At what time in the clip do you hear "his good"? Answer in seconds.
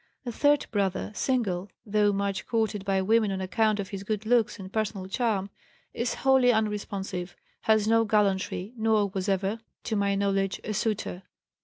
3.89-4.25